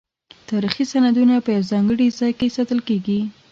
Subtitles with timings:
[0.49, 3.19] تاریخي سندونه په یو ځانګړي ځای کې ساتل کیږي.